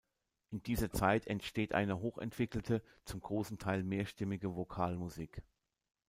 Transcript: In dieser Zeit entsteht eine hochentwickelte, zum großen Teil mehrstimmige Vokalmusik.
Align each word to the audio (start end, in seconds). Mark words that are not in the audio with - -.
In 0.49 0.63
dieser 0.63 0.91
Zeit 0.91 1.27
entsteht 1.27 1.75
eine 1.75 1.99
hochentwickelte, 1.99 2.81
zum 3.05 3.19
großen 3.19 3.59
Teil 3.59 3.83
mehrstimmige 3.83 4.55
Vokalmusik. 4.55 5.43